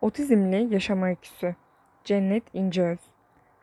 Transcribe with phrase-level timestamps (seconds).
[0.00, 1.54] Otizmli Yaşam Öyküsü
[2.04, 2.98] Cennet İnceöz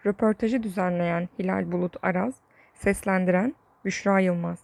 [0.05, 2.33] Röportajı düzenleyen Hilal Bulut Araz
[2.73, 4.59] Seslendiren Büşra Yılmaz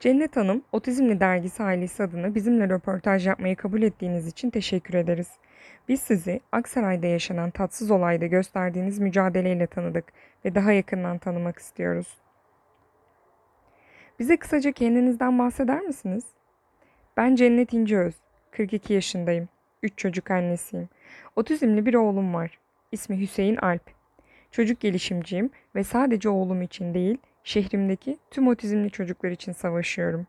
[0.00, 5.28] Cennet Hanım, Otizmli Dergisi ailesi adına bizimle röportaj yapmayı kabul ettiğiniz için teşekkür ederiz.
[5.88, 10.12] Biz sizi Aksaray'da yaşanan tatsız olayda gösterdiğiniz mücadeleyle tanıdık
[10.44, 12.18] ve daha yakından tanımak istiyoruz.
[14.18, 16.24] Bize kısaca kendinizden bahseder misiniz?
[17.16, 18.14] Ben Cennet İnceöz,
[18.50, 19.48] 42 yaşındayım.
[19.82, 20.88] 3 çocuk annesiyim.
[21.36, 22.58] Otizmli bir oğlum var.
[22.92, 23.82] İsmi Hüseyin Alp.
[24.50, 30.26] Çocuk gelişimciyim ve sadece oğlum için değil, şehrimdeki tüm otizmli çocuklar için savaşıyorum.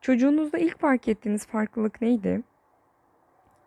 [0.00, 2.42] Çocuğunuzda ilk fark ettiğiniz farklılık neydi?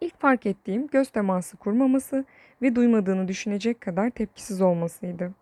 [0.02, 2.26] İlk fark ettiğim göz teması kurmaması
[2.62, 5.34] ve duymadığını düşünecek kadar tepkisiz olmasıydı.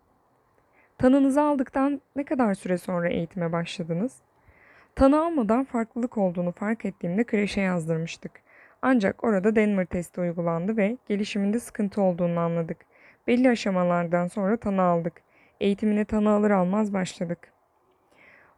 [0.98, 4.16] Tanınızı aldıktan ne kadar süre sonra eğitime başladınız?
[4.94, 8.45] Tanı almadan farklılık olduğunu fark ettiğimde kreşe yazdırmıştık.
[8.82, 12.78] Ancak orada Denver testi uygulandı ve gelişiminde sıkıntı olduğunu anladık.
[13.26, 15.12] Belli aşamalardan sonra tanı aldık.
[15.60, 17.52] Eğitimine tanı alır almaz başladık.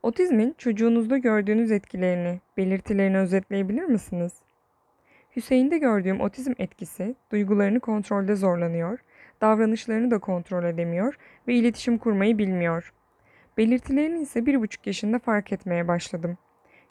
[0.02, 4.32] Otizmin çocuğunuzda gördüğünüz etkilerini, belirtilerini özetleyebilir misiniz?
[5.36, 8.98] Hüseyin'de gördüğüm otizm etkisi duygularını kontrolde zorlanıyor,
[9.40, 12.92] davranışlarını da kontrol edemiyor ve iletişim kurmayı bilmiyor.
[13.56, 16.38] Belirtilerini ise bir buçuk yaşında fark etmeye başladım.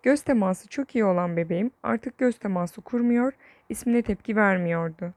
[0.08, 3.34] Göz teması çok iyi olan bebeğim artık göz teması kurmuyor,
[3.70, 5.14] ismine tepki vermiyordu.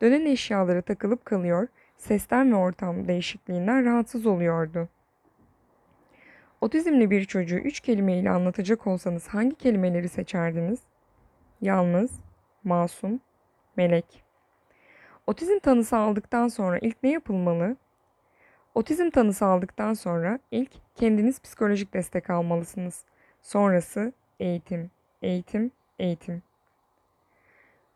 [0.00, 4.88] Dönen eşyalara takılıp kalıyor, sesten ve ortam değişikliğinden rahatsız oluyordu.
[6.60, 10.80] Otizmli bir çocuğu üç kelimeyle anlatacak olsanız hangi kelimeleri seçerdiniz?
[11.60, 12.20] Yalnız,
[12.64, 13.20] masum,
[13.76, 14.24] melek.
[15.26, 17.76] Otizm tanısı aldıktan sonra ilk ne yapılmalı?
[18.74, 23.04] Otizm tanısı aldıktan sonra ilk kendiniz psikolojik destek almalısınız.
[23.42, 24.90] Sonrası eğitim,
[25.22, 26.42] eğitim, eğitim.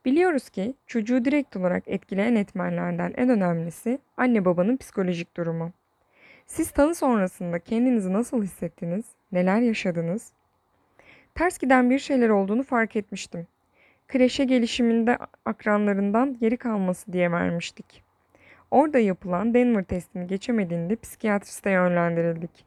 [0.05, 5.73] Biliyoruz ki çocuğu direkt olarak etkileyen etmenlerden en önemlisi anne babanın psikolojik durumu.
[6.47, 9.05] Siz tanı sonrasında kendinizi nasıl hissettiniz?
[9.33, 10.33] Neler yaşadınız?
[11.35, 13.47] Ters giden bir şeyler olduğunu fark etmiştim.
[14.09, 18.03] Kreşe gelişiminde akranlarından geri kalması diye vermiştik.
[18.71, 22.65] Orada yapılan Denver testini geçemediğinde psikiyatriste yönlendirildik.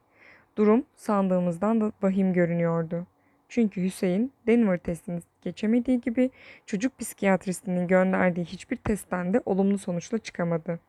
[0.56, 3.08] Durum sandığımızdan da vahim görünüyordu.
[3.54, 6.32] Çünkü Hüseyin Denver testini geçemediği gibi
[6.66, 10.80] çocuk psikiyatristinin gönderdiği hiçbir testten de olumlu sonuçla çıkamadı.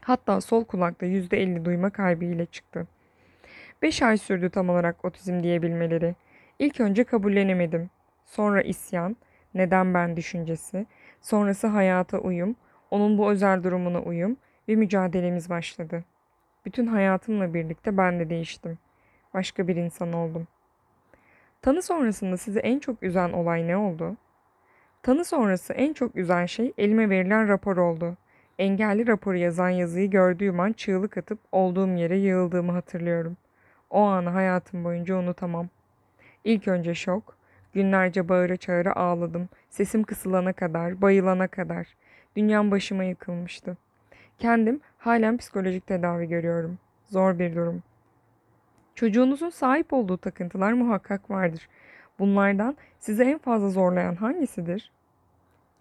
[0.00, 2.86] Hatta sol kulakta %50 duyma kaybı ile çıktı.
[3.82, 6.14] 5 ay sürdü tam olarak otizm diyebilmeleri.
[6.58, 7.90] İlk önce kabullenemedim.
[8.24, 9.16] Sonra isyan,
[9.54, 10.86] neden ben düşüncesi,
[11.20, 12.56] sonrası hayata uyum,
[12.90, 14.36] onun bu özel durumuna uyum
[14.68, 16.04] ve mücadelemiz başladı.
[16.64, 18.78] Bütün hayatımla birlikte ben de değiştim.
[19.34, 20.48] Başka bir insan oldum.
[21.62, 24.16] Tanı sonrasında sizi en çok üzen olay ne oldu?
[25.02, 28.16] Tanı sonrası en çok üzen şey elime verilen rapor oldu.
[28.58, 33.36] Engelli raporu yazan yazıyı gördüğüm an çığlık atıp olduğum yere yığıldığımı hatırlıyorum.
[33.90, 35.68] O anı hayatım boyunca unutamam.
[36.44, 37.36] İlk önce şok,
[37.72, 39.48] günlerce bağıra çağıra ağladım.
[39.70, 41.86] Sesim kısılana kadar, bayılana kadar.
[42.36, 43.76] Dünyam başıma yıkılmıştı.
[44.38, 46.78] Kendim halen psikolojik tedavi görüyorum.
[47.06, 47.82] Zor bir durum.
[49.00, 51.68] Çocuğunuzun sahip olduğu takıntılar muhakkak vardır.
[52.18, 54.92] Bunlardan sizi en fazla zorlayan hangisidir?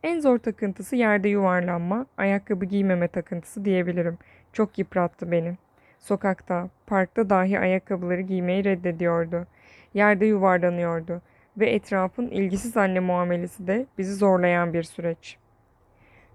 [0.04, 4.18] En zor takıntısı yerde yuvarlanma, ayakkabı giymeme takıntısı diyebilirim.
[4.54, 5.58] Çok yıprattı beni.
[6.00, 9.48] Sokakta, parkta dahi ayakkabıları giymeyi reddediyordu.
[9.94, 11.22] Yerde yuvarlanıyordu
[11.58, 15.38] ve etrafın ilgisiz anne muamelesi de bizi zorlayan bir süreç.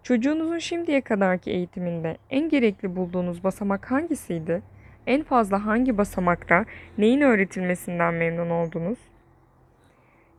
[0.02, 4.62] Çocuğunuzun şimdiye kadarki eğitiminde en gerekli bulduğunuz basamak hangisiydi?
[5.06, 6.64] En fazla hangi basamakta
[6.98, 8.98] neyin öğretilmesinden memnun oldunuz?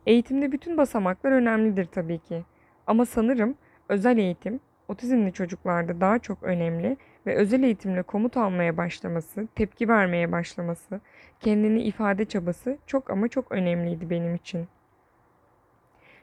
[0.06, 2.44] Eğitimde bütün basamaklar önemlidir tabii ki.
[2.86, 3.54] Ama sanırım
[3.88, 10.32] özel eğitim otizmli çocuklarda daha çok önemli ve özel eğitimle komut almaya başlaması, tepki vermeye
[10.32, 11.00] başlaması,
[11.40, 14.68] kendini ifade çabası çok ama çok önemliydi benim için.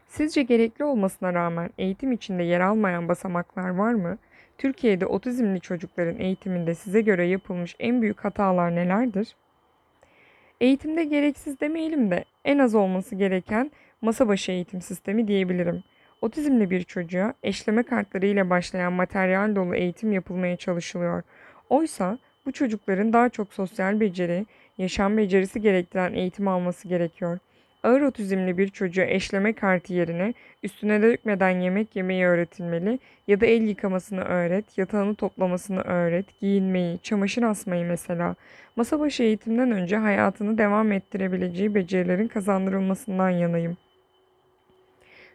[0.07, 4.17] Sizce gerekli olmasına rağmen eğitim içinde yer almayan basamaklar var mı?
[4.63, 9.35] Türkiye'de otizmli çocukların eğitiminde size göre yapılmış en büyük hatalar nelerdir?
[10.61, 13.71] Eğitimde gereksiz demeyelim de en az olması gereken
[14.01, 15.83] masa başı eğitim sistemi diyebilirim.
[16.21, 21.23] Otizmli bir çocuğa eşleme kartları ile başlayan materyal dolu eğitim yapılmaya çalışılıyor.
[21.69, 24.45] Oysa bu çocukların daha çok sosyal beceri,
[24.77, 27.39] yaşam becerisi gerektiren eğitim alması gerekiyor.
[27.83, 30.33] Ağır otizmli bir çocuğa eşleme kartı yerine
[30.63, 37.43] üstüne dökmeden yemek yemeyi öğretilmeli ya da el yıkamasını öğret, yatağını toplamasını öğret, giyinmeyi, çamaşır
[37.43, 38.35] asmayı mesela.
[38.75, 43.77] Masa başı eğitimden önce hayatını devam ettirebileceği becerilerin kazandırılmasından yanayım.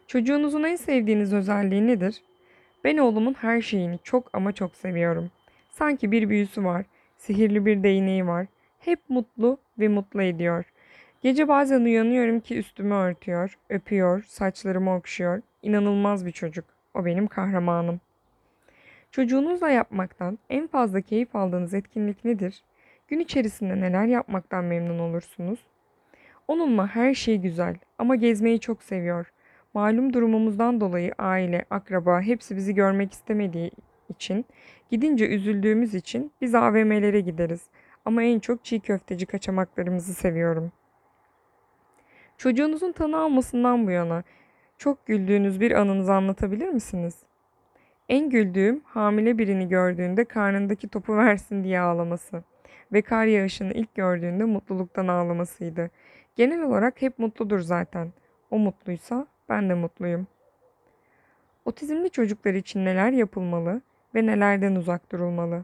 [0.07, 2.21] Çocuğunuzun en sevdiğiniz özelliği nedir?
[2.83, 5.31] Ben oğlumun her şeyini çok ama çok seviyorum.
[5.69, 6.85] Sanki bir büyüsü var,
[7.17, 8.47] sihirli bir değneği var.
[8.79, 10.65] Hep mutlu ve mutlu ediyor.
[11.21, 15.41] Gece bazen uyanıyorum ki üstümü örtüyor, öpüyor, saçlarımı okşuyor.
[15.61, 16.65] İnanılmaz bir çocuk.
[16.93, 18.01] O benim kahramanım.
[19.11, 22.63] Çocuğunuzla yapmaktan en fazla keyif aldığınız etkinlik nedir?
[23.07, 25.59] Gün içerisinde neler yapmaktan memnun olursunuz?
[26.47, 29.31] Onunla her şey güzel ama gezmeyi çok seviyor.
[29.73, 33.71] Malum durumumuzdan dolayı aile, akraba hepsi bizi görmek istemediği
[34.09, 34.45] için,
[34.89, 37.61] gidince üzüldüğümüz için biz AVM'lere gideriz.
[38.05, 40.71] Ama en çok çiğ köfteci kaçamaklarımızı seviyorum.
[42.39, 44.23] Çocuğunuzun tanı almasından bu yana
[44.77, 47.15] çok güldüğünüz bir anınızı anlatabilir misiniz?
[48.09, 52.43] En güldüğüm hamile birini gördüğünde karnındaki topu versin diye ağlaması
[52.93, 55.91] ve kar yağışını ilk gördüğünde mutluluktan ağlamasıydı.
[56.35, 58.13] Genel olarak hep mutludur zaten.
[58.51, 60.27] O mutluysa ben de mutluyum.
[61.65, 63.81] Otizmli çocuklar için neler yapılmalı
[64.15, 65.63] ve nelerden uzak durulmalı?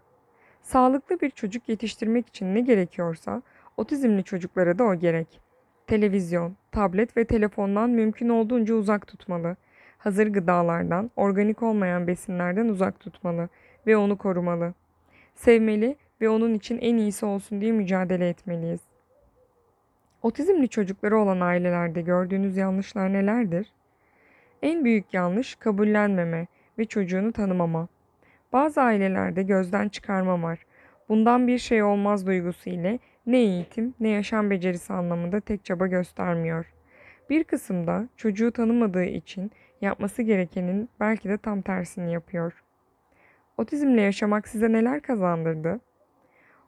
[0.62, 3.42] Sağlıklı bir çocuk yetiştirmek için ne gerekiyorsa
[3.78, 5.45] otizmli çocuklara da o gerek.
[5.88, 9.56] Televizyon, tablet ve telefondan mümkün olduğunca uzak tutmalı.
[9.98, 13.50] Hazır gıdalardan, organik olmayan besinlerden uzak tutmalı
[13.88, 14.74] ve onu korumalı.
[15.36, 18.80] Sevmeli ve onun için en iyisi olsun diye mücadele etmeliyiz.
[20.22, 23.74] Otizmli çocukları olan ailelerde gördüğünüz yanlışlar nelerdir?
[24.62, 26.48] En büyük yanlış kabullenmeme
[26.78, 27.88] ve çocuğunu tanımama.
[28.54, 30.60] Bazı ailelerde gözden çıkarma var.
[31.10, 36.74] Bundan bir şey olmaz duygusu ile ne eğitim ne yaşam becerisi anlamında tek çaba göstermiyor.
[37.30, 39.52] Bir kısımda çocuğu tanımadığı için
[39.82, 42.64] yapması gerekenin belki de tam tersini yapıyor.
[43.58, 45.80] Otizmle yaşamak size neler kazandırdı?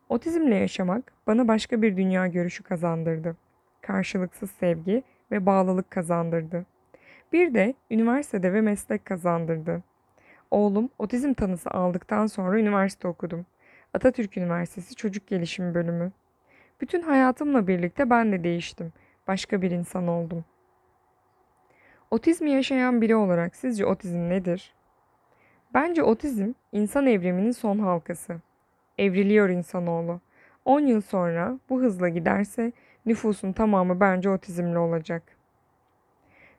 [0.10, 3.38] Otizmle yaşamak bana başka bir dünya görüşü kazandırdı.
[3.82, 6.66] Karşılıksız sevgi ve bağlılık kazandırdı.
[7.34, 9.84] Bir de üniversitede ve meslek kazandırdı.
[10.52, 13.46] Oğlum otizm tanısı aldıktan sonra üniversite okudum.
[13.94, 16.12] Atatürk Üniversitesi Çocuk Gelişimi Bölümü.
[16.82, 18.94] Bütün hayatımla birlikte ben de değiştim.
[19.28, 20.46] Başka bir insan oldum.
[22.12, 24.74] Otizmi yaşayan biri olarak sizce otizm nedir?
[25.74, 28.42] Bence otizm insan evriminin son halkası.
[28.98, 30.22] Evriliyor insanoğlu.
[30.66, 32.72] 10 yıl sonra bu hızla giderse
[33.06, 35.24] nüfusun tamamı bence otizmli olacak.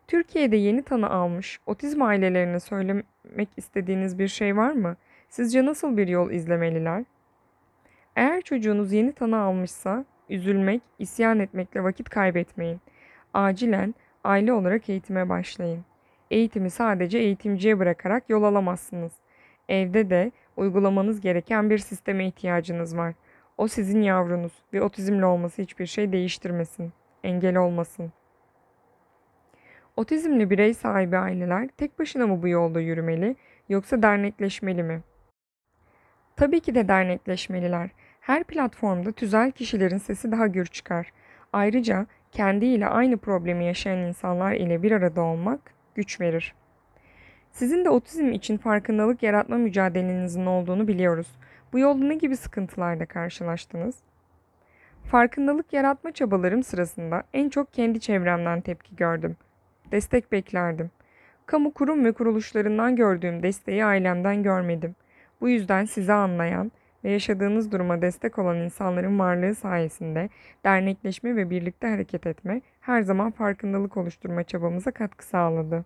[0.06, 4.96] Türkiye'de yeni tanı almış otizm ailelerine söylemek istediğiniz bir şey var mı?
[5.28, 7.04] Sizce nasıl bir yol izlemeliler?
[8.18, 12.80] Eğer çocuğunuz yeni tanı almışsa üzülmek, isyan etmekle vakit kaybetmeyin.
[13.34, 13.94] Acilen
[14.24, 15.84] aile olarak eğitime başlayın.
[16.30, 19.12] Eğitimi sadece eğitimciye bırakarak yol alamazsınız.
[19.68, 23.14] Evde de uygulamanız gereken bir sisteme ihtiyacınız var.
[23.58, 26.92] O sizin yavrunuz ve otizmli olması hiçbir şey değiştirmesin,
[27.24, 28.12] engel olmasın.
[29.96, 33.36] Otizmli birey sahibi aileler tek başına mı bu yolda yürümeli
[33.68, 35.02] yoksa dernekleşmeli mi?
[36.36, 37.90] Tabii ki de dernekleşmeliler.
[38.28, 41.12] Her platformda tüzel kişilerin sesi daha gür çıkar.
[41.52, 45.60] Ayrıca kendiyle aynı problemi yaşayan insanlar ile bir arada olmak
[45.94, 46.54] güç verir.
[47.52, 51.26] Sizin de otizm için farkındalık yaratma mücadelenizin olduğunu biliyoruz.
[51.72, 53.96] Bu yolda ne gibi sıkıntılarla karşılaştınız?
[55.04, 59.36] Farkındalık yaratma çabalarım sırasında en çok kendi çevremden tepki gördüm.
[59.92, 60.90] Destek beklerdim.
[61.46, 64.94] Kamu kurum ve kuruluşlarından gördüğüm desteği ailemden görmedim.
[65.40, 66.72] Bu yüzden sizi anlayan
[67.08, 70.28] ve yaşadığınız duruma destek olan insanların varlığı sayesinde
[70.64, 75.84] dernekleşme ve birlikte hareket etme her zaman farkındalık oluşturma çabamıza katkı sağladı.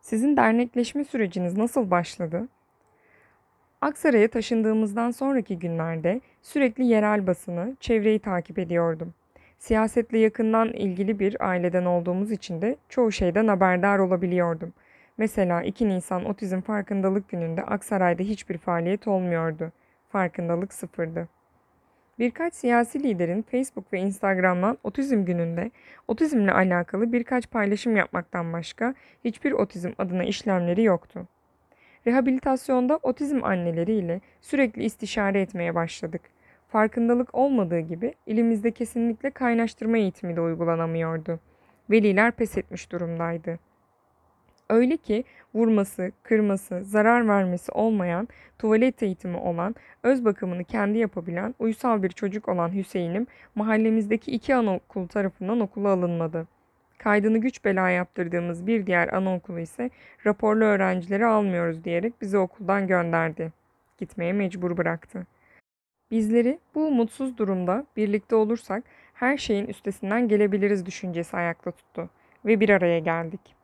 [0.00, 2.48] Sizin dernekleşme süreciniz nasıl başladı?
[3.80, 9.14] Aksaray'a taşındığımızdan sonraki günlerde sürekli yerel basını, çevreyi takip ediyordum.
[9.58, 14.72] Siyasetle yakından ilgili bir aileden olduğumuz için de çoğu şeyden haberdar olabiliyordum.
[15.16, 19.72] Mesela 2 Nisan Otizm Farkındalık Günü'nde Aksaray'da hiçbir faaliyet olmuyordu.
[20.08, 21.28] Farkındalık sıfırdı.
[22.18, 25.70] Birkaç siyasi liderin Facebook ve Instagram'dan otizm gününde
[26.08, 31.26] otizmle alakalı birkaç paylaşım yapmaktan başka hiçbir otizm adına işlemleri yoktu.
[32.06, 36.22] Rehabilitasyonda otizm anneleriyle sürekli istişare etmeye başladık.
[36.68, 41.40] Farkındalık olmadığı gibi elimizde kesinlikle kaynaştırma eğitimi de uygulanamıyordu.
[41.90, 43.58] Veliler pes etmiş durumdaydı.
[44.70, 52.02] Öyle ki vurması, kırması, zarar vermesi olmayan, tuvalet eğitimi olan, öz bakımını kendi yapabilen, uysal
[52.02, 56.46] bir çocuk olan Hüseyin'im mahallemizdeki iki anaokul tarafından okula alınmadı.
[56.98, 59.90] Kaydını güç bela yaptırdığımız bir diğer anaokulu ise
[60.26, 63.52] raporlu öğrencileri almıyoruz diyerek bizi okuldan gönderdi.
[63.98, 65.26] Gitmeye mecbur bıraktı.
[66.10, 68.84] Bizleri bu umutsuz durumda birlikte olursak
[69.14, 72.10] her şeyin üstesinden gelebiliriz düşüncesi ayakta tuttu
[72.44, 73.57] ve bir araya geldik.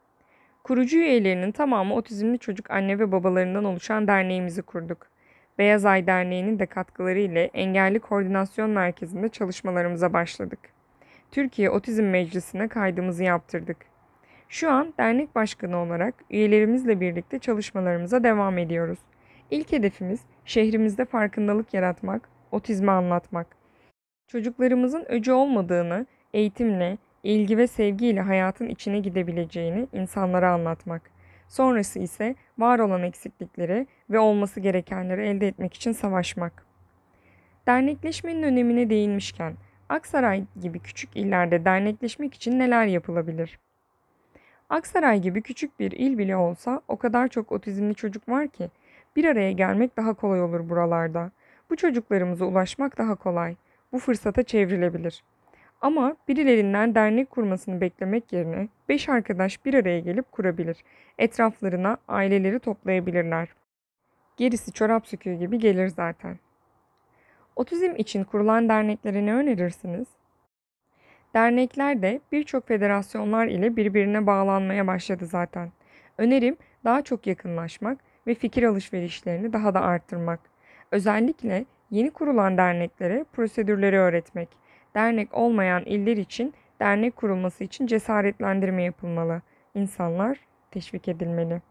[0.64, 5.06] Kurucu üyelerinin tamamı otizmli çocuk anne ve babalarından oluşan derneğimizi kurduk.
[5.58, 10.58] Beyaz Ay Derneği'nin de katkıları ile Engelli Koordinasyon Merkezi'nde çalışmalarımıza başladık.
[11.30, 13.76] Türkiye Otizm Meclisi'ne kaydımızı yaptırdık.
[14.48, 18.98] Şu an dernek başkanı olarak üyelerimizle birlikte çalışmalarımıza devam ediyoruz.
[19.50, 23.46] İlk hedefimiz şehrimizde farkındalık yaratmak, otizmi anlatmak.
[24.28, 31.02] Çocuklarımızın öcü olmadığını, eğitimle, ilgi ve sevgiyle hayatın içine gidebileceğini insanlara anlatmak.
[31.48, 36.66] Sonrası ise var olan eksiklikleri ve olması gerekenleri elde etmek için savaşmak.
[37.66, 39.54] Dernekleşmenin önemine değinmişken,
[39.88, 43.58] Aksaray gibi küçük illerde dernekleşmek için neler yapılabilir?
[44.68, 48.70] Aksaray gibi küçük bir il bile olsa o kadar çok otizmli çocuk var ki
[49.16, 51.30] bir araya gelmek daha kolay olur buralarda.
[51.70, 53.56] Bu çocuklarımıza ulaşmak daha kolay.
[53.92, 55.24] Bu fırsata çevrilebilir.
[55.84, 60.76] Ama birilerinden dernek kurmasını beklemek yerine beş arkadaş bir araya gelip kurabilir.
[61.18, 63.48] Etraflarına aileleri toplayabilirler.
[64.36, 66.38] Gerisi çorap söküğü gibi gelir zaten.
[67.56, 70.08] Otizm için kurulan derneklere ne önerirsiniz?
[71.34, 75.72] Dernekler de birçok federasyonlar ile birbirine bağlanmaya başladı zaten.
[76.18, 80.40] Önerim daha çok yakınlaşmak ve fikir alışverişlerini daha da arttırmak.
[80.90, 84.63] Özellikle yeni kurulan derneklere prosedürleri öğretmek.
[84.94, 89.42] Dernek olmayan iller için dernek kurulması için cesaretlendirme yapılmalı.
[89.74, 90.38] İnsanlar
[90.70, 91.62] teşvik edilmeli.